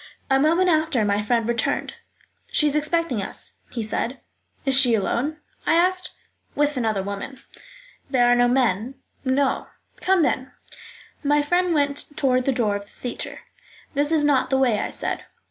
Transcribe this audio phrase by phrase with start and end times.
[0.31, 1.93] A moment after my friend returned.
[2.51, 4.19] "She is expecting us," he said.
[4.65, 6.09] "Is she alone?" I asked.
[6.55, 7.43] "With another woman."
[8.09, 9.67] "There are no men?" "No."
[9.97, 10.53] "Come, then."
[11.23, 13.41] My friend went toward the door of the theatre.
[13.93, 15.25] "That is not the way," I said.